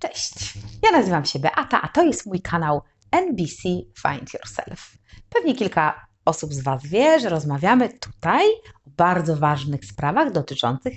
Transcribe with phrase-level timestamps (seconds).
[0.00, 3.62] Cześć, ja nazywam się Beata, a to jest mój kanał NBC
[4.02, 4.92] Find Yourself.
[5.28, 8.46] Pewnie kilka osób z Was wie, że rozmawiamy tutaj
[8.86, 10.94] o bardzo ważnych sprawach dotyczących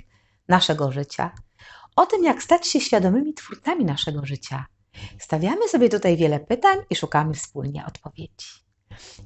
[0.48, 1.30] naszego życia,
[1.96, 4.66] o tym, jak stać się świadomymi twórcami naszego życia.
[5.18, 8.46] Stawiamy sobie tutaj wiele pytań i szukamy wspólnie odpowiedzi.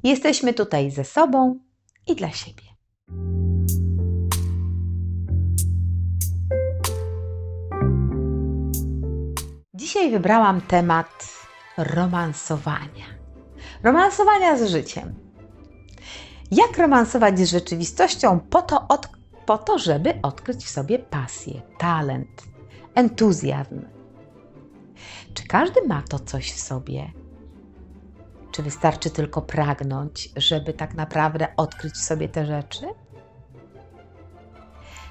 [0.03, 1.59] Jesteśmy tutaj ze sobą
[2.07, 2.63] i dla siebie.
[9.79, 11.29] Dzisiaj wybrałam temat
[11.77, 13.07] romansowania.
[13.83, 15.15] Romansowania z życiem.
[16.51, 19.09] Jak romansować z rzeczywistością po to, od,
[19.47, 22.43] po to, żeby odkryć w sobie pasję, talent,
[22.95, 23.81] entuzjazm.
[25.35, 27.13] Czy każdy ma to coś w sobie?
[28.53, 32.87] Czy wystarczy tylko pragnąć, żeby tak naprawdę odkryć w sobie te rzeczy?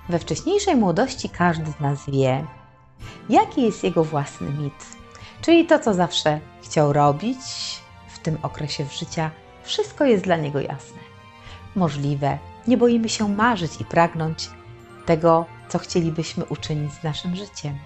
[0.10, 2.48] We wcześniejszej młodości każdy z nas wie,
[3.30, 4.86] jaki jest jego własny mit,
[5.42, 7.38] czyli to, co zawsze chciał robić
[8.08, 9.32] w tym okresie życia,
[9.64, 11.00] wszystko jest dla niego jasne.
[11.76, 12.38] Możliwe,
[12.68, 14.50] nie boimy się marzyć i pragnąć
[15.06, 17.78] tego, co chcielibyśmy uczynić z naszym życiem.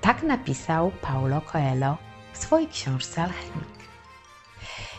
[0.00, 1.96] Tak napisał Paulo Coelho
[2.32, 3.82] w swojej książce Alchemik.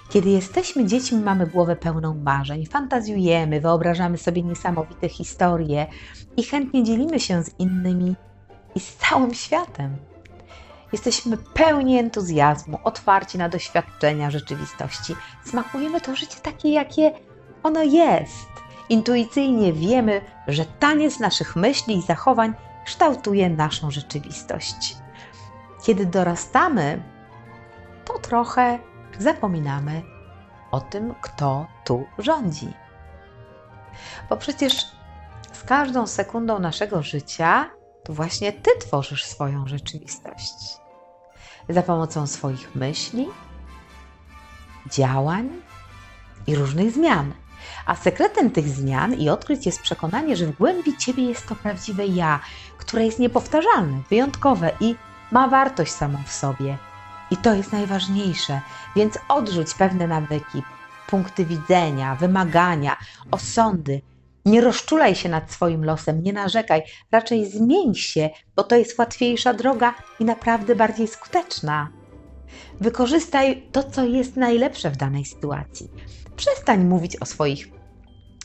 [0.10, 5.88] Kiedy jesteśmy dziećmi, mamy głowę pełną marzeń, fantazjujemy, wyobrażamy sobie niesamowite historie
[6.38, 8.16] i chętnie dzielimy się z innymi
[8.76, 9.98] i z całym światem.
[10.92, 15.16] Jesteśmy pełni entuzjazmu, otwarci na doświadczenia rzeczywistości.
[15.46, 17.12] Smakujemy to życie takie, jakie
[17.64, 18.50] ono jest.
[18.90, 22.54] Intuicyjnie wiemy, że taniec naszych myśli i zachowań
[22.86, 24.96] kształtuje naszą rzeczywistość.
[25.84, 27.04] Kiedy dorastamy,
[28.06, 28.80] to trochę
[29.20, 30.02] zapominamy
[30.72, 32.74] o tym, kto tu rządzi.
[34.30, 34.74] Bo przecież
[35.54, 37.70] z każdą sekundą naszego życia
[38.04, 40.54] to właśnie Ty tworzysz swoją rzeczywistość.
[41.70, 43.28] Za pomocą swoich myśli,
[44.92, 45.50] działań
[46.48, 47.34] i różnych zmian.
[47.86, 52.06] A sekretem tych zmian i odkryć jest przekonanie, że w głębi Ciebie jest to prawdziwe
[52.06, 52.40] ja,
[52.78, 54.96] które jest niepowtarzalne, wyjątkowe i
[55.32, 56.78] ma wartość samą w sobie.
[57.32, 58.62] I to jest najważniejsze,
[58.96, 60.64] więc odrzuć pewne nawyki,
[61.08, 62.98] punkty widzenia, wymagania,
[63.32, 64.02] osądy,
[64.46, 66.82] nie rozczulaj się nad swoim losem, nie narzekaj,
[67.12, 71.90] raczej zmień się, bo to jest łatwiejsza droga i naprawdę bardziej skuteczna.
[72.82, 75.90] Wykorzystaj to, co jest najlepsze w danej sytuacji.
[76.36, 77.68] Przestań mówić o swoich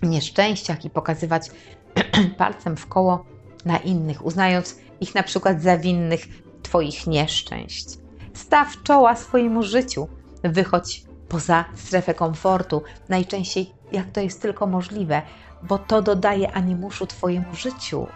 [0.02, 1.50] nieszczęściach i pokazywać
[2.38, 3.24] palcem w koło
[3.64, 6.26] na innych, uznając ich na przykład za winnych
[6.62, 7.86] Twoich nieszczęść.
[8.34, 10.08] Staw czoła swojemu życiu,
[10.44, 15.22] wychodź poza strefę komfortu, najczęściej jak to jest tylko możliwe,
[15.62, 18.06] bo to dodaje animuszu Twojemu życiu.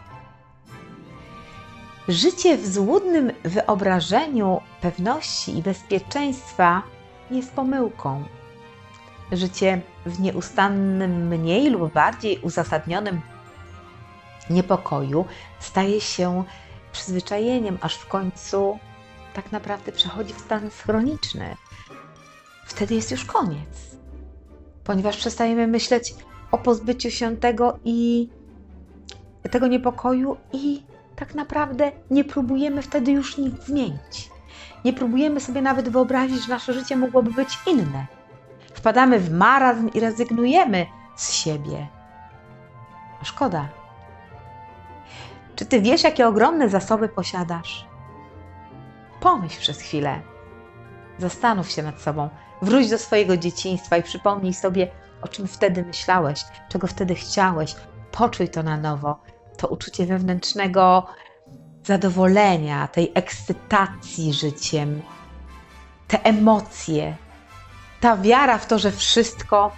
[2.08, 6.82] Życie w złudnym wyobrażeniu pewności i bezpieczeństwa
[7.30, 8.24] jest pomyłką.
[9.32, 13.20] Życie w nieustannym, mniej lub bardziej uzasadnionym
[14.50, 15.24] niepokoju
[15.60, 16.44] staje się
[16.92, 18.78] przyzwyczajeniem, aż w końcu
[19.34, 21.56] tak naprawdę przechodzi w stan chroniczny.
[22.66, 23.96] Wtedy jest już koniec,
[24.84, 26.14] ponieważ przestajemy myśleć
[26.52, 28.28] o pozbyciu się tego i
[29.50, 30.82] tego niepokoju i
[31.16, 34.30] tak naprawdę nie próbujemy wtedy już nic zmienić.
[34.84, 38.06] Nie próbujemy sobie nawet wyobrazić, że nasze życie mogłoby być inne.
[38.74, 40.86] Wpadamy w marazm i rezygnujemy
[41.16, 41.88] z siebie.
[43.22, 43.68] Szkoda.
[45.56, 47.86] Czy ty wiesz, jakie ogromne zasoby posiadasz?
[49.20, 50.20] Pomyśl przez chwilę.
[51.18, 52.28] Zastanów się nad sobą.
[52.62, 54.88] Wróć do swojego dzieciństwa i przypomnij sobie,
[55.22, 57.74] o czym wtedy myślałeś, czego wtedy chciałeś.
[58.12, 59.22] Poczuj to na nowo.
[59.56, 61.06] To uczucie wewnętrznego
[61.84, 65.02] zadowolenia, tej ekscytacji życiem,
[66.08, 67.16] te emocje,
[68.00, 69.72] ta wiara w to, że wszystko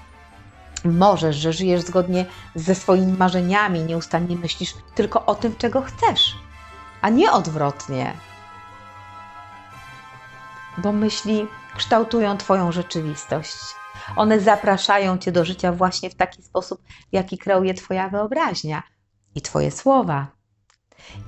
[0.85, 6.37] możesz, że żyjesz zgodnie ze swoimi marzeniami, nieustannie myślisz tylko o tym, czego chcesz,
[7.01, 8.13] a nie odwrotnie.
[10.79, 11.47] Bo myśli
[11.77, 13.57] kształtują Twoją rzeczywistość.
[14.17, 18.83] One zapraszają Cię do życia właśnie w taki sposób, jaki kreuje Twoja wyobraźnia
[19.35, 20.27] i Twoje słowa.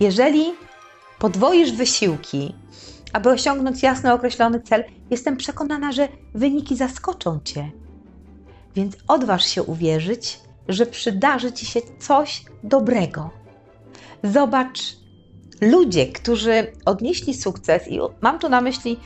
[0.01, 0.55] Jeżeli
[1.19, 2.55] podwoisz wysiłki,
[3.13, 7.71] aby osiągnąć jasno określony cel, jestem przekonana, że wyniki zaskoczą Cię.
[8.75, 13.31] Więc odważ się uwierzyć, że przydarzy Ci się coś dobrego.
[14.23, 14.81] Zobacz,
[15.61, 19.01] ludzie, którzy odnieśli sukces, i mam tu na myśli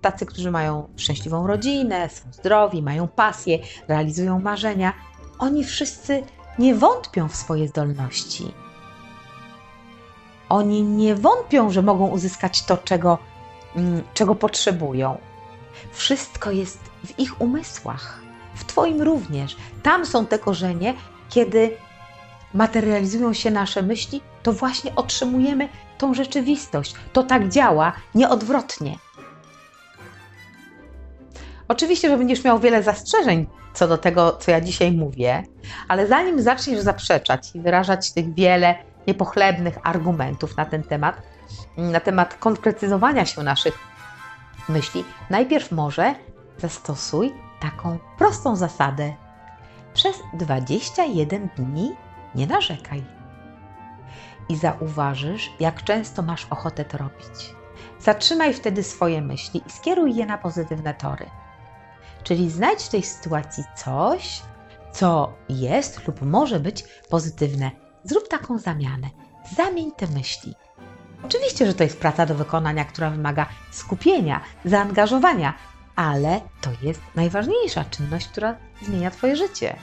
[0.00, 3.58] tacy, którzy mają szczęśliwą rodzinę, są zdrowi, mają pasję,
[3.88, 4.92] realizują marzenia,
[5.38, 6.22] oni wszyscy
[6.58, 8.52] nie wątpią w swoje zdolności.
[10.48, 13.18] Oni nie wątpią, że mogą uzyskać to, czego,
[13.76, 15.18] mm, czego potrzebują.
[15.92, 18.20] Wszystko jest w ich umysłach,
[18.54, 19.56] w Twoim również.
[19.82, 20.94] Tam są te korzenie,
[21.28, 21.76] kiedy
[22.54, 25.68] materializują się nasze myśli, to właśnie otrzymujemy
[25.98, 26.94] tą rzeczywistość.
[27.12, 28.98] To tak działa, nieodwrotnie.
[31.68, 35.42] Oczywiście, że będziesz miał wiele zastrzeżeń co do tego, co ja dzisiaj mówię,
[35.88, 38.74] ale zanim zaczniesz zaprzeczać i wyrażać tych wiele
[39.06, 41.22] niepochlebnych argumentów na ten temat,
[41.76, 43.78] na temat konkretyzowania się naszych
[44.68, 46.14] myśli, najpierw może
[46.58, 49.14] zastosuj taką prostą zasadę.
[49.94, 51.92] Przez 21 dni
[52.34, 53.04] nie narzekaj.
[54.48, 57.54] I zauważysz, jak często masz ochotę to robić.
[58.00, 61.26] Zatrzymaj wtedy swoje myśli i skieruj je na pozytywne tory.
[62.28, 64.42] Czyli znajdź w tej sytuacji coś,
[64.92, 67.70] co jest lub może być pozytywne.
[68.04, 69.08] Zrób taką zamianę.
[69.56, 70.54] Zamień te myśli.
[71.24, 75.54] Oczywiście, że to jest praca do wykonania, która wymaga skupienia, zaangażowania,
[75.96, 79.76] ale to jest najważniejsza czynność, która zmienia Twoje życie.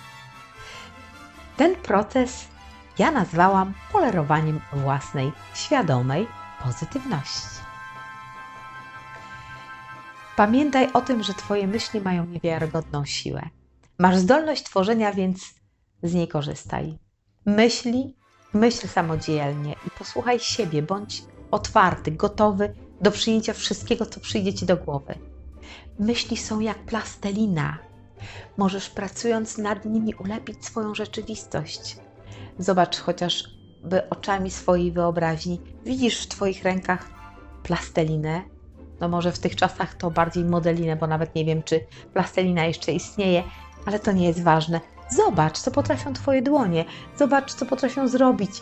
[1.58, 2.48] Ten proces
[3.00, 6.28] ja nazwałam polerowaniem własnej świadomej
[6.64, 7.55] pozytywności.
[10.36, 13.50] Pamiętaj o tym, że Twoje myśli mają niewiarygodną siłę.
[14.00, 15.54] Masz zdolność tworzenia, więc
[16.04, 16.98] z niej korzystaj.
[17.46, 18.16] Myśli,
[18.54, 24.78] myśl samodzielnie i posłuchaj siebie, bądź otwarty, gotowy do przyjęcia wszystkiego, co przyjdzie Ci do
[24.78, 25.16] głowy.
[26.00, 27.78] Myśli są jak plastelina.
[28.58, 31.98] Możesz pracując nad nimi ulepić swoją rzeczywistość.
[32.60, 35.62] Zobacz chociażby oczami swojej wyobraźni.
[35.86, 37.10] Widzisz w Twoich rękach
[37.64, 38.55] plastelinę,
[39.00, 42.92] no może w tych czasach to bardziej modelinę, bo nawet nie wiem, czy plastelina jeszcze
[42.92, 43.44] istnieje,
[43.86, 44.82] ale to nie jest ważne.
[45.10, 46.86] Zobacz, co potrafią Twoje dłonie,
[47.18, 48.62] zobacz, co potrafią zrobić,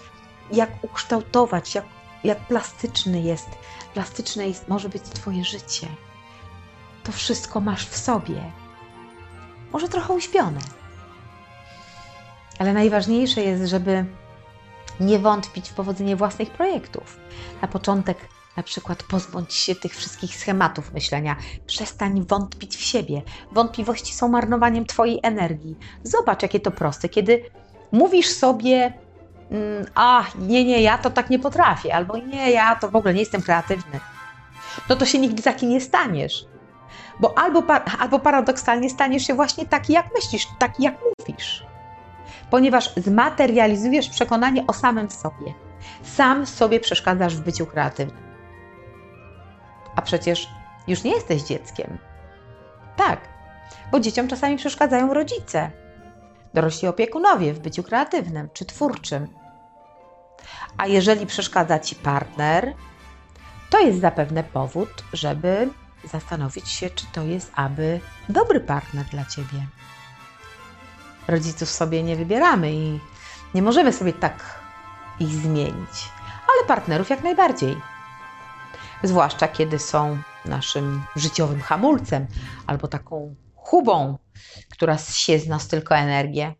[0.51, 1.85] jak ukształtować, jak,
[2.23, 3.49] jak plastyczny jest,
[3.93, 5.87] plastyczne jest, może być Twoje życie.
[7.03, 8.51] To wszystko masz w sobie.
[9.71, 10.59] Może trochę uśpione.
[12.59, 14.05] Ale najważniejsze jest, żeby
[14.99, 17.19] nie wątpić w powodzenie własnych projektów.
[17.61, 18.17] Na początek
[18.57, 21.35] na przykład pozbądź się tych wszystkich schematów myślenia.
[21.67, 23.21] Przestań wątpić w siebie.
[23.51, 25.75] Wątpliwości są marnowaniem Twojej energii.
[26.03, 27.09] Zobacz, jakie to proste.
[27.09, 27.43] Kiedy
[27.91, 28.93] mówisz sobie,
[29.51, 33.13] mm, a nie, nie, ja to tak nie potrafię, albo nie, ja to w ogóle
[33.13, 33.99] nie jestem kreatywny,
[34.89, 36.45] no to się nigdy taki nie staniesz.
[37.19, 37.63] Bo albo,
[37.99, 41.65] albo paradoksalnie staniesz się właśnie taki, jak myślisz, taki, jak mówisz.
[42.49, 45.53] Ponieważ zmaterializujesz przekonanie o samym sobie.
[46.03, 48.32] Sam sobie przeszkadzasz w byciu kreatywnym.
[49.95, 50.49] A przecież
[50.87, 51.97] już nie jesteś dzieckiem.
[52.95, 53.19] Tak,
[53.91, 55.71] bo dzieciom czasami przeszkadzają rodzice,
[56.53, 59.27] dorośli opiekunowie w byciu kreatywnym czy twórczym.
[60.77, 62.73] A jeżeli przeszkadza ci partner,
[63.69, 65.69] to jest zapewne powód, żeby
[66.03, 67.99] zastanowić się, czy to jest aby
[68.29, 69.67] dobry partner dla ciebie.
[71.27, 72.99] Rodziców sobie nie wybieramy i
[73.53, 74.63] nie możemy sobie tak
[75.19, 77.77] ich zmienić, ale partnerów jak najbardziej
[79.03, 82.27] zwłaszcza kiedy są naszym życiowym hamulcem
[82.67, 84.17] albo taką hubą,
[84.71, 86.53] która zsie z nas tylko energię.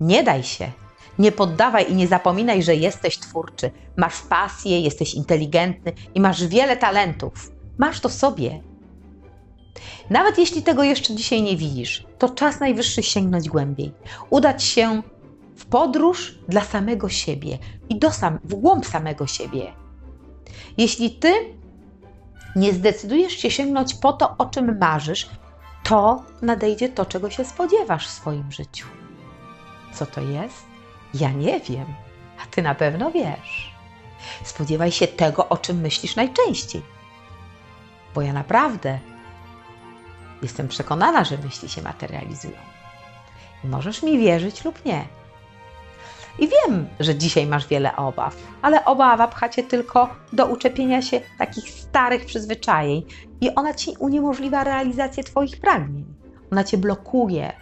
[0.00, 0.72] Nie daj się,
[1.18, 6.76] nie poddawaj i nie zapominaj, że jesteś twórczy, masz pasję, jesteś inteligentny i masz wiele
[6.76, 7.52] talentów.
[7.78, 8.62] Masz to w sobie.
[10.10, 13.92] Nawet jeśli tego jeszcze dzisiaj nie widzisz, to czas najwyższy sięgnąć głębiej,
[14.30, 15.02] udać się
[15.56, 17.58] w podróż dla samego siebie
[17.88, 19.83] i do sam, w głąb samego siebie
[20.78, 21.34] jeśli ty
[22.56, 25.28] nie zdecydujesz się sięgnąć po to, o czym marzysz,
[25.84, 28.86] to nadejdzie to, czego się spodziewasz w swoim życiu.
[29.94, 30.66] Co to jest?
[31.14, 31.86] Ja nie wiem,
[32.42, 33.74] a ty na pewno wiesz.
[34.44, 36.82] Spodziewaj się tego, o czym myślisz najczęściej.
[38.14, 38.98] Bo ja naprawdę
[40.42, 42.58] jestem przekonana, że myśli się materializują.
[43.64, 45.04] Możesz mi wierzyć lub nie.
[46.38, 51.20] I wiem, że dzisiaj masz wiele obaw, ale obawa pcha cię tylko do uczepienia się
[51.38, 53.02] takich starych przyzwyczajeń
[53.40, 56.04] i ona ci uniemożliwia realizację Twoich pragnień.
[56.52, 57.52] Ona cię blokuje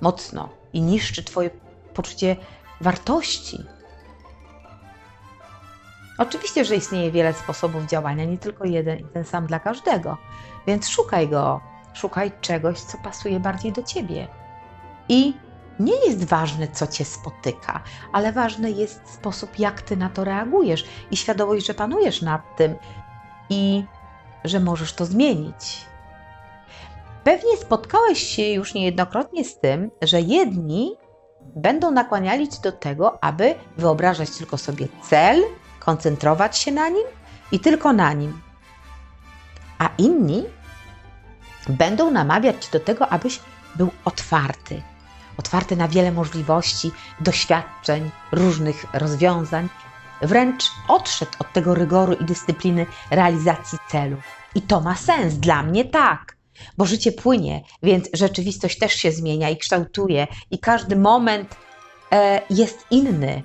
[0.00, 1.50] mocno i niszczy Twoje
[1.94, 2.36] poczucie
[2.80, 3.58] wartości.
[6.18, 10.16] Oczywiście, że istnieje wiele sposobów działania, nie tylko jeden i ten sam dla każdego,
[10.66, 11.60] więc szukaj go,
[11.94, 14.28] szukaj czegoś, co pasuje bardziej do ciebie.
[15.08, 15.34] I
[15.80, 20.84] nie jest ważne, co cię spotyka, ale ważny jest sposób, jak ty na to reagujesz
[21.10, 22.74] i świadomość, że panujesz nad tym
[23.50, 23.84] i
[24.44, 25.86] że możesz to zmienić.
[27.24, 30.96] Pewnie spotkałeś się już niejednokrotnie z tym, że jedni
[31.56, 35.42] będą nakłaniali cię do tego, aby wyobrażać tylko sobie cel,
[35.80, 37.06] koncentrować się na nim
[37.52, 38.40] i tylko na nim.
[39.78, 40.44] A inni
[41.68, 43.40] będą namawiać cię do tego, abyś
[43.76, 44.82] był otwarty.
[45.38, 46.90] Otwarty na wiele możliwości,
[47.20, 49.68] doświadczeń, różnych rozwiązań.
[50.22, 54.16] Wręcz odszedł od tego rygoru i dyscypliny realizacji celu.
[54.54, 55.34] I to ma sens.
[55.34, 56.36] Dla mnie tak.
[56.78, 61.56] Bo życie płynie, więc rzeczywistość też się zmienia i kształtuje, i każdy moment
[62.12, 63.42] e, jest inny.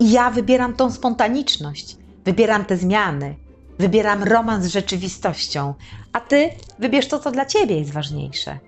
[0.00, 3.36] I ja wybieram tą spontaniczność, wybieram te zmiany,
[3.78, 5.74] wybieram romans z rzeczywistością,
[6.12, 8.58] a ty wybierz to, co dla ciebie jest ważniejsze.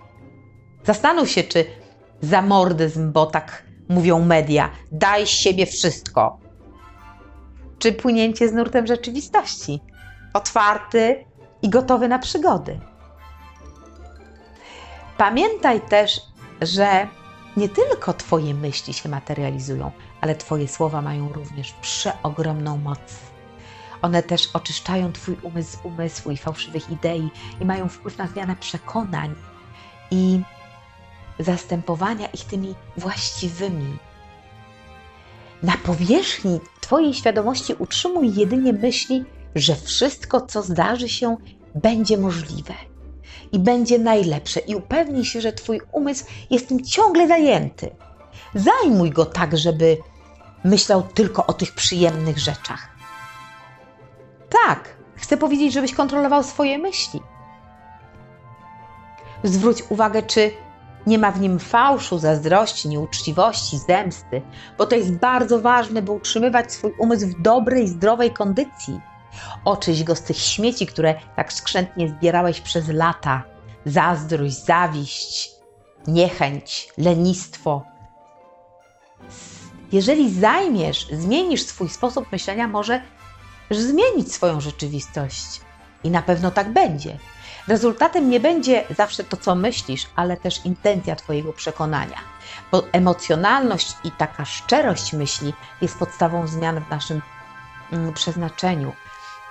[0.84, 1.64] Zastanów się, czy
[2.20, 6.38] zamordyzm, bo tak mówią media, daj z siebie wszystko,
[7.78, 9.80] czy płynięcie z nurtem rzeczywistości,
[10.34, 11.24] otwarty
[11.62, 12.80] i gotowy na przygody.
[15.16, 16.20] Pamiętaj też,
[16.62, 17.06] że
[17.56, 22.98] nie tylko Twoje myśli się materializują, ale Twoje słowa mają również przeogromną moc.
[24.02, 28.56] One też oczyszczają Twój umysł z umysłu i fałszywych idei i mają wpływ na zmianę
[28.56, 29.34] przekonań
[30.10, 30.40] i
[31.40, 33.98] zastępowania ich tymi właściwymi.
[35.62, 41.36] Na powierzchni Twojej świadomości utrzymuj jedynie myśli, że wszystko, co zdarzy się,
[41.74, 42.74] będzie możliwe
[43.52, 47.90] i będzie najlepsze, i upewnij się, że Twój umysł jest tym ciągle zajęty.
[48.54, 49.96] Zajmuj go tak, żeby
[50.64, 52.88] myślał tylko o tych przyjemnych rzeczach.
[54.66, 57.20] Tak, chcę powiedzieć, żebyś kontrolował swoje myśli.
[59.44, 60.50] Zwróć uwagę, czy
[61.06, 64.42] nie ma w nim fałszu, zazdrości, nieuczciwości, zemsty,
[64.78, 69.00] bo to jest bardzo ważne, by utrzymywać swój umysł w dobrej, zdrowej kondycji.
[69.64, 73.42] Oczyść go z tych śmieci, które tak skrzętnie zbierałeś przez lata.
[73.84, 75.50] Zazdrość, zawiść,
[76.06, 77.82] niechęć, lenistwo.
[79.92, 83.00] Jeżeli zajmiesz, zmienisz swój sposób myślenia, może
[83.70, 85.60] zmienić swoją rzeczywistość.
[86.04, 87.18] I na pewno tak będzie.
[87.70, 92.16] Rezultatem nie będzie zawsze to, co myślisz, ale też intencja Twojego przekonania.
[92.72, 97.22] Bo emocjonalność i taka szczerość myśli jest podstawą zmian w naszym
[97.92, 98.92] mm, przeznaczeniu.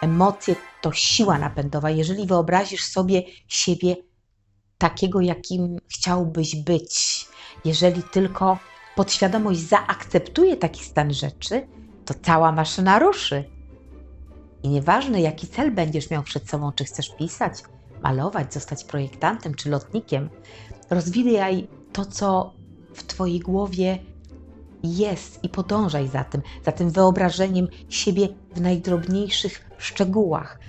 [0.01, 1.89] Emocje to siła napędowa.
[1.89, 3.95] Jeżeli wyobrazisz sobie siebie
[4.77, 7.25] takiego, jakim chciałbyś być,
[7.65, 8.57] jeżeli tylko
[8.95, 11.67] podświadomość zaakceptuje taki stan rzeczy,
[12.05, 13.43] to cała maszyna ruszy.
[14.63, 17.53] I nieważne, jaki cel będziesz miał przed sobą, czy chcesz pisać,
[18.03, 20.29] malować, zostać projektantem czy lotnikiem,
[20.89, 22.53] rozwijaj to, co
[22.93, 23.99] w Twojej głowie
[24.83, 30.59] jest i podążaj za tym, za tym wyobrażeniem siebie w najdrobniejszych szczegółach.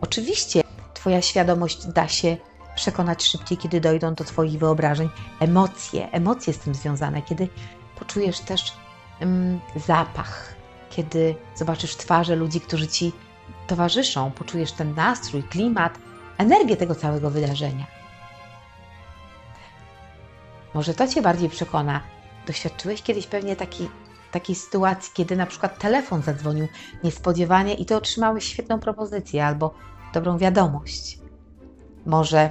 [0.00, 0.62] Oczywiście
[0.94, 2.36] Twoja świadomość da się
[2.74, 5.08] przekonać szybciej, kiedy dojdą do Twoich wyobrażeń
[5.40, 7.48] emocje, emocje z tym związane, kiedy
[7.98, 8.72] poczujesz też
[9.20, 10.54] mm, zapach,
[10.90, 13.12] kiedy zobaczysz twarze ludzi, którzy Ci
[13.66, 15.98] towarzyszą, poczujesz ten nastrój, klimat,
[16.38, 17.86] energię tego całego wydarzenia.
[20.74, 22.00] Może to Cię bardziej przekona.
[22.46, 23.88] Doświadczyłeś kiedyś pewnie taki,
[24.32, 26.68] takiej sytuacji, kiedy na przykład telefon zadzwonił
[27.04, 29.74] niespodziewanie i Ty otrzymałeś świetną propozycję albo
[30.14, 31.18] dobrą wiadomość.
[32.06, 32.50] Może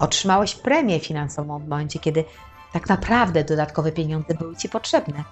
[0.00, 2.24] otrzymałeś premię finansową w momencie, kiedy
[2.72, 5.24] tak naprawdę dodatkowe pieniądze były Ci potrzebne.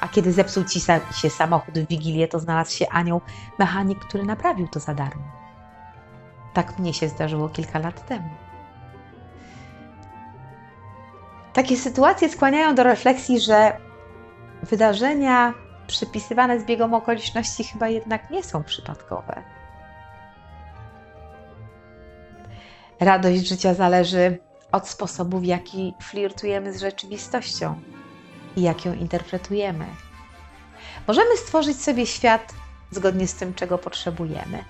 [0.00, 0.80] A kiedy zepsuł Ci
[1.14, 3.20] się samochód w Wigilię, to znalazł się anioł
[3.58, 5.41] mechanik, który naprawił to za darmo.
[6.54, 8.28] Tak mnie się zdarzyło kilka lat temu.
[11.52, 13.76] Takie sytuacje skłaniają do refleksji, że
[14.62, 15.54] wydarzenia
[15.86, 19.42] przypisywane zbiegom okoliczności chyba jednak nie są przypadkowe.
[23.00, 24.38] Radość życia zależy
[24.72, 27.80] od sposobu, w jaki flirtujemy z rzeczywistością
[28.56, 29.86] i jak ją interpretujemy.
[31.06, 32.54] Możemy stworzyć sobie świat
[32.90, 34.64] zgodnie z tym, czego potrzebujemy.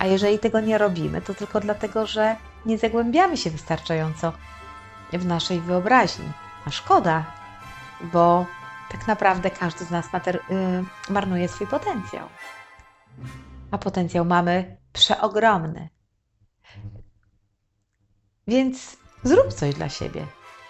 [0.00, 4.32] A jeżeli tego nie robimy, to tylko dlatego, że nie zagłębiamy się wystarczająco
[5.12, 6.32] w naszej wyobraźni.
[6.66, 7.24] A szkoda,
[8.12, 8.46] bo
[8.92, 12.28] tak naprawdę każdy z nas yy, marnuje swój potencjał.
[13.70, 15.88] A potencjał mamy przeogromny.
[18.46, 20.26] Więc zrób coś dla siebie.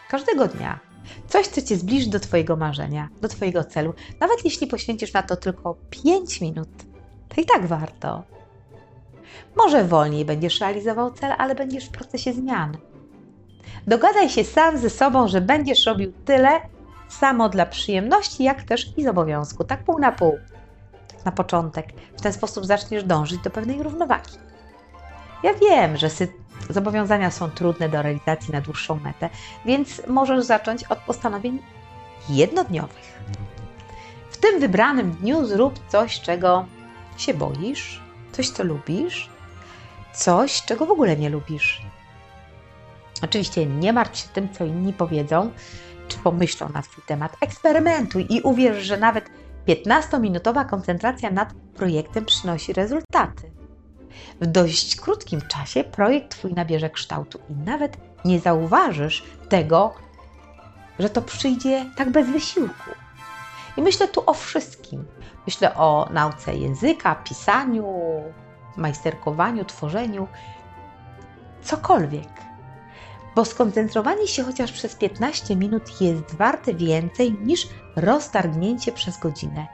[0.09, 0.81] Każdego dnia.
[1.29, 3.95] Coś, co Cię zbliży do Twojego marzenia, do Twojego celu.
[4.21, 6.69] Nawet jeśli poświęcisz na to tylko 5 minut,
[7.29, 8.40] to i tak warto.
[9.57, 12.77] Może wolniej będziesz realizował cel, ale będziesz w procesie zmian.
[13.87, 16.61] Dogadaj się sam ze sobą, że będziesz robił tyle
[17.09, 20.39] samo dla przyjemności, jak też i z obowiązku, tak pół na pół.
[21.25, 21.87] Na początek.
[22.17, 24.33] W ten sposób zaczniesz dążyć do pewnej równowagi.
[25.43, 26.09] Ja wiem, że
[26.71, 29.31] zobowiązania są trudne do realizacji na dłuższą metę,
[29.65, 31.63] więc możesz zacząć od postanowień
[32.29, 33.21] jednodniowych.
[34.41, 36.65] tym wybranym dniu zrób coś, czego
[37.17, 38.03] się boisz,
[38.33, 39.31] coś, co lubisz,
[40.15, 41.83] coś, czego w ogóle nie lubisz.
[43.23, 45.51] Oczywiście nie martw się tym, co inni powiedzą,
[46.09, 47.37] czy pomyślą na Twój temat.
[47.41, 49.31] Eksperymentuj i uwierz, że nawet
[49.69, 53.51] 15-minutowa koncentracja nad projektem przynosi rezultaty.
[54.41, 59.95] W dość krótkim czasie projekt Twój nabierze kształtu i nawet nie zauważysz tego,
[60.99, 62.91] że to przyjdzie tak bez wysiłku.
[63.77, 65.05] I myślę tu o wszystkim.
[65.47, 67.95] Myślę o nauce języka, pisaniu,
[68.77, 70.29] majsterkowaniu, tworzeniu,
[71.63, 72.29] cokolwiek.
[73.35, 79.67] Bo skoncentrowanie się chociaż przez 15 minut jest warte więcej niż roztargnięcie przez godzinę.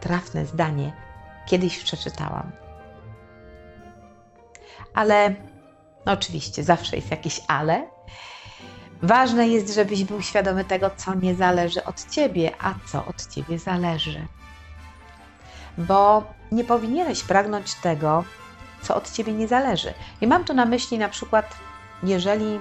[0.00, 0.92] Trafne zdanie,
[1.46, 2.52] kiedyś przeczytałam.
[4.94, 5.34] Ale,
[6.06, 7.86] no oczywiście, zawsze jest jakieś ale.
[9.02, 13.58] Ważne jest, żebyś był świadomy tego, co nie zależy od ciebie, a co od ciebie
[13.58, 14.26] zależy.
[15.78, 18.24] Bo nie powinieneś pragnąć tego,
[18.82, 19.94] co od ciebie nie zależy.
[20.20, 21.54] I mam tu na myśli na przykład,
[22.02, 22.60] jeżeli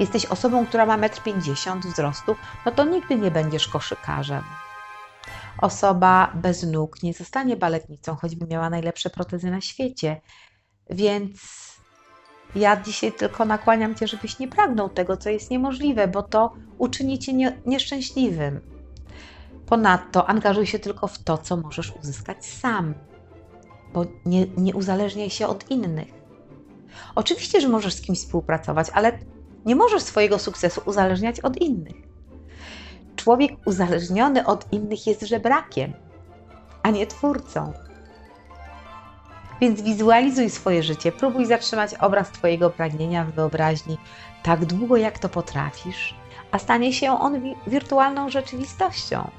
[0.00, 4.42] jesteś osobą, która ma 1,50 m wzrostu, no to nigdy nie będziesz koszykarzem.
[5.60, 10.20] Osoba bez nóg nie zostanie baletnicą, choćby miała najlepsze protezy na świecie.
[10.90, 11.40] Więc
[12.54, 17.18] ja dzisiaj tylko nakłaniam Cię, żebyś nie pragnął tego, co jest niemożliwe, bo to uczyni
[17.18, 18.69] Cię nie, nieszczęśliwym.
[19.70, 22.94] Ponadto angażuj się tylko w to, co możesz uzyskać sam,
[23.92, 26.08] bo nie, nie uzależniaj się od innych.
[27.14, 29.18] Oczywiście, że możesz z kimś współpracować, ale
[29.66, 31.96] nie możesz swojego sukcesu uzależniać od innych.
[33.16, 35.92] Człowiek uzależniony od innych jest żebrakiem,
[36.82, 37.72] a nie twórcą.
[39.60, 43.98] Więc wizualizuj swoje życie, próbuj zatrzymać obraz Twojego pragnienia w wyobraźni
[44.42, 46.14] tak długo, jak to potrafisz,
[46.50, 49.30] a stanie się on wirtualną rzeczywistością.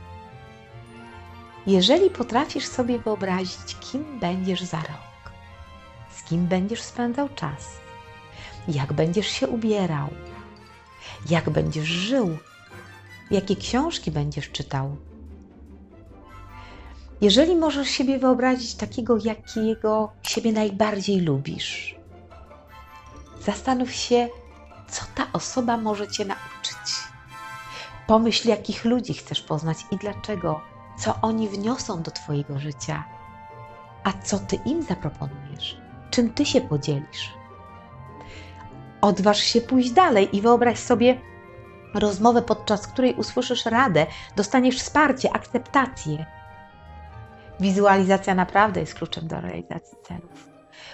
[1.68, 5.32] Jeżeli potrafisz sobie wyobrazić, kim będziesz za rok,
[6.15, 7.68] z kim będziesz spędzał czas,
[8.68, 10.07] jak będziesz się ubierał,
[11.29, 12.38] jak będziesz żył,
[13.31, 14.98] jakie książki będziesz czytał,
[17.22, 21.96] jeżeli możesz siebie wyobrazić takiego, jakiego siebie najbardziej lubisz,
[23.46, 24.29] zastanów się,
[24.90, 26.96] co ta osoba może Cię nauczyć.
[28.07, 30.62] Pomyśl, jakich ludzi chcesz poznać i dlaczego,
[30.98, 33.04] co oni wniosą do Twojego życia,
[34.04, 37.34] a co Ty im zaproponujesz, czym Ty się podzielisz.
[39.01, 41.22] Odważ się pójść dalej i wyobraź sobie
[41.94, 46.25] rozmowę, podczas której usłyszysz radę, dostaniesz wsparcie, akceptację
[47.62, 50.50] Wizualizacja naprawdę jest kluczem do realizacji celów.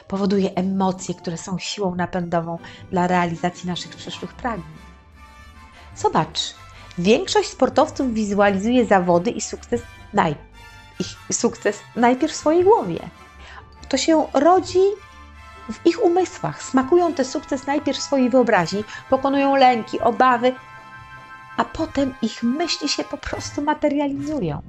[0.08, 2.58] Powoduje emocje, które są siłą napędową
[2.92, 4.78] dla realizacji naszych przyszłych pragnień.
[5.96, 6.40] Zobacz,
[6.98, 9.82] większość sportowców wizualizuje zawody i sukces,
[10.14, 10.36] naj,
[11.00, 13.00] ich sukces najpierw w swojej głowie.
[13.90, 14.80] To się rodzi
[15.72, 16.64] w ich umysłach.
[16.64, 20.54] Smakują ten sukces najpierw w swojej wyobraźni, pokonują lęki, obawy,
[21.58, 24.62] a potem ich myśli się po prostu materializują.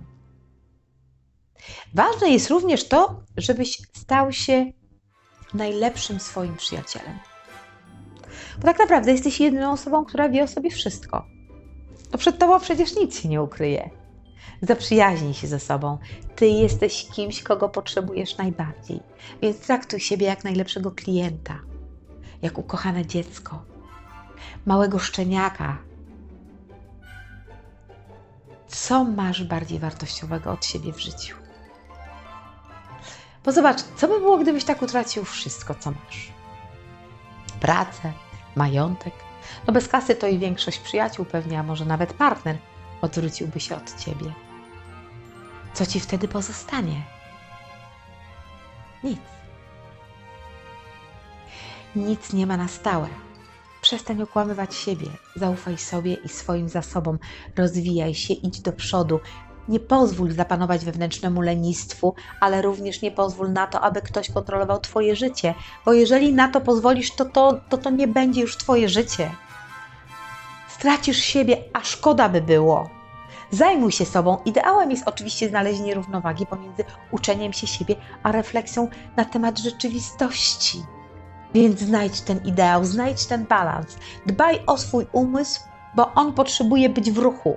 [1.94, 4.72] Ważne jest również to, żebyś stał się
[5.54, 7.18] najlepszym swoim przyjacielem.
[8.58, 11.37] Bo tak naprawdę jesteś jedyną osobą, która wie o sobie wszystko.
[12.10, 13.90] To przed tobą przecież nic się nie ukryje.
[14.62, 15.98] Zaprzyjaźnij się ze sobą.
[16.36, 19.00] Ty jesteś kimś, kogo potrzebujesz najbardziej,
[19.42, 21.58] więc traktuj siebie jak najlepszego klienta,
[22.42, 23.62] jak ukochane dziecko,
[24.66, 25.78] małego szczeniaka.
[28.66, 31.36] Co masz bardziej wartościowego od siebie w życiu?
[33.44, 36.32] Bo zobacz, co by było, gdybyś tak utracił wszystko, co masz?
[37.60, 38.12] Pracę,
[38.56, 39.27] majątek.
[39.66, 42.58] No bez kasy to i większość przyjaciół pewnie, a może nawet partner
[43.02, 44.32] odwróciłby się od ciebie.
[45.74, 47.02] Co ci wtedy pozostanie?
[49.04, 49.20] Nic.
[51.96, 53.08] Nic nie ma na stałe.
[53.80, 55.06] Przestań okłamywać siebie,
[55.36, 57.18] zaufaj sobie i swoim zasobom,
[57.56, 59.20] rozwijaj się, idź do przodu,
[59.68, 65.16] nie pozwól zapanować wewnętrznemu lenistwu, ale również nie pozwól na to, aby ktoś kontrolował Twoje
[65.16, 65.54] życie,
[65.84, 69.30] bo jeżeli na to pozwolisz, to to, to, to nie będzie już Twoje życie.
[70.68, 72.98] Stracisz siebie, a szkoda by było.
[73.50, 74.38] Zajmuj się sobą.
[74.44, 80.82] Ideałem jest oczywiście znalezienie równowagi pomiędzy uczeniem się siebie a refleksją na temat rzeczywistości.
[81.54, 83.96] Więc znajdź ten ideał, znajdź ten balans.
[84.26, 85.60] Dbaj o swój umysł,
[85.96, 87.56] bo on potrzebuje być w ruchu.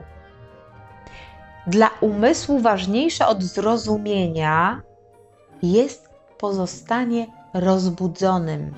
[1.67, 4.81] Dla umysłu ważniejsze od zrozumienia
[5.61, 8.73] jest pozostanie rozbudzonym.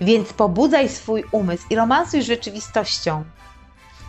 [0.00, 3.24] Więc pobudzaj swój umysł i romansuj z rzeczywistością.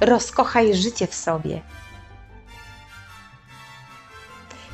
[0.02, 1.62] Rozkochaj życie w sobie.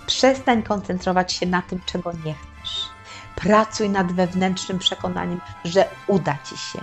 [0.07, 2.89] Przestań koncentrować się na tym, czego nie chcesz.
[3.35, 6.79] Pracuj nad wewnętrznym przekonaniem, że uda ci się.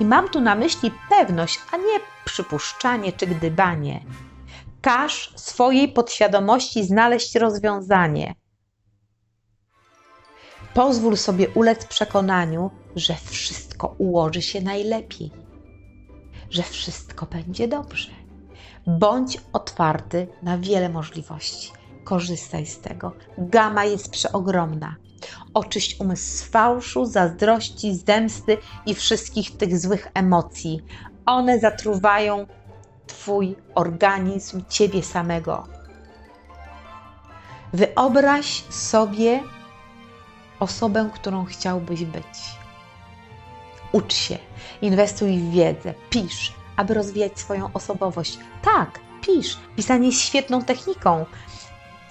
[0.00, 4.00] I mam tu na myśli pewność, a nie przypuszczanie czy gdybanie.
[4.86, 8.34] Każ swojej podświadomości znaleźć rozwiązanie.
[10.74, 15.30] Pozwól sobie ulec przekonaniu, że wszystko ułoży się najlepiej,
[16.50, 18.10] że wszystko będzie dobrze.
[18.86, 21.72] Bądź otwarty na wiele możliwości.
[22.04, 23.12] Korzystaj z tego.
[23.38, 24.96] Gama jest przeogromna.
[25.54, 30.82] Oczyść umysł z fałszu, zazdrości, zemsty i wszystkich tych złych emocji.
[31.26, 32.46] One zatruwają
[33.06, 35.66] Twój organizm, Ciebie samego.
[37.72, 39.42] Wyobraź sobie
[40.60, 42.56] osobę, którą chciałbyś być.
[43.92, 44.38] Ucz się,
[44.82, 48.38] inwestuj w wiedzę, pisz, aby rozwijać swoją osobowość.
[48.62, 49.58] Tak, pisz.
[49.76, 51.26] Pisanie jest świetną techniką.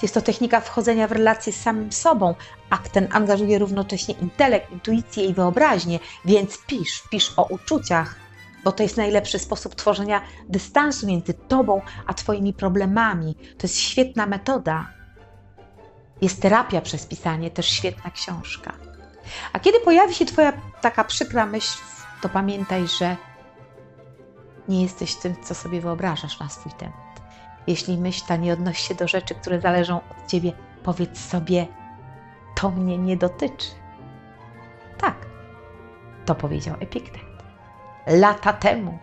[0.01, 2.35] Jest to technika wchodzenia w relacje z samym sobą.
[2.69, 8.15] Akt ten angażuje równocześnie intelekt, intuicję i wyobraźnię, więc pisz, pisz o uczuciach,
[8.65, 13.35] bo to jest najlepszy sposób tworzenia dystansu między tobą a twoimi problemami.
[13.35, 14.89] To jest świetna metoda.
[16.21, 18.73] Jest terapia przez pisanie, też świetna książka.
[19.53, 21.77] A kiedy pojawi się twoja taka przykra myśl,
[22.21, 23.17] to pamiętaj, że
[24.67, 27.21] nie jesteś tym, co sobie wyobrażasz na swój temat.
[27.67, 31.67] Jeśli myśl ta nie odnosi się do rzeczy, które zależą od ciebie, powiedz sobie:
[32.55, 33.67] To mnie nie dotyczy.
[34.97, 35.15] Tak,
[36.25, 37.24] to powiedział Epiktet
[38.07, 38.97] lata temu,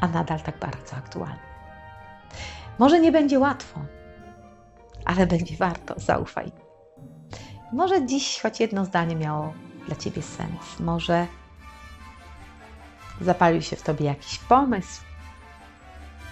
[0.00, 1.48] a nadal tak bardzo aktualny.
[2.78, 3.80] Może nie będzie łatwo,
[5.04, 6.52] ale będzie warto, zaufaj.
[7.72, 9.52] Może dziś choć jedno zdanie miało
[9.86, 10.80] dla ciebie sens.
[10.80, 11.26] Może
[13.20, 15.02] zapalił się w tobie jakiś pomysł,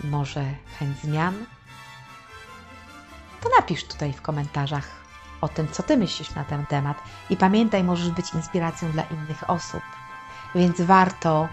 [0.04, 0.44] może
[0.78, 1.34] chęć zmian.
[3.42, 4.88] To napisz tutaj w komentarzach
[5.40, 6.96] o tym, co ty myślisz na ten temat.
[7.30, 9.82] I pamiętaj, możesz być inspiracją dla innych osób.
[10.54, 11.48] Więc warto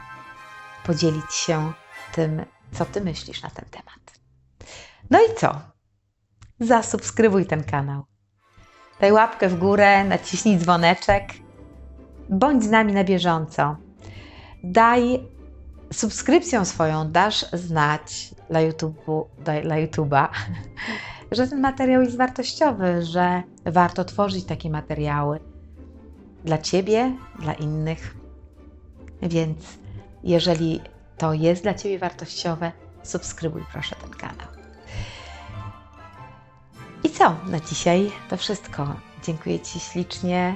[0.86, 1.74] podzielić się
[2.14, 4.20] tym, co ty myślisz na ten temat.
[5.10, 5.62] No i co?
[6.60, 8.04] Zasubskrybuj ten kanał.
[9.00, 11.34] Daj łapkę w górę, naciśnij dzwoneczek.
[12.30, 13.78] Bądź z nami na bieżąco.
[14.64, 15.28] Daj
[15.94, 19.06] subskrypcją swoją, dasz znać dla, YouTube,
[19.64, 20.28] dla YouTube'a,
[21.32, 25.40] że ten materiał jest wartościowy, że warto tworzyć takie materiały
[26.46, 28.16] dla Ciebie, dla innych.
[29.22, 29.83] Więc
[30.24, 30.82] jeżeli
[31.18, 32.72] to jest dla Ciebie wartościowe,
[33.04, 34.48] subskrybuj proszę ten kanał.
[37.04, 37.36] I co?
[37.48, 38.96] Na dzisiaj to wszystko.
[39.24, 40.56] Dziękuję Ci ślicznie,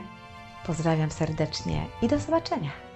[0.65, 2.86] pozdrawiam serdecznie i do zobaczenia.